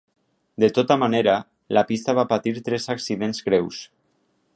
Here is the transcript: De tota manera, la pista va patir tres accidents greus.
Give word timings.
De 0.63 0.69
tota 0.77 0.95
manera, 1.01 1.35
la 1.79 1.83
pista 1.91 2.15
va 2.21 2.25
patir 2.31 2.55
tres 2.71 2.89
accidents 2.95 3.45
greus. 3.51 3.83